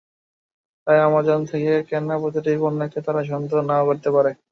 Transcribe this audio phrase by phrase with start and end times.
[0.87, 4.31] তাই আমাজন থেকে কেনা প্রতিটি পণ্যকে তাঁরা সন্দেহ নাও করতে পারে।